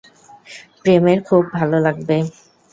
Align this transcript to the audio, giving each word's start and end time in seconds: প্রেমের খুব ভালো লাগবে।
প্রেমের 0.81 1.19
খুব 1.23 1.43
ভালো 1.53 1.77
লাগবে। 1.79 2.17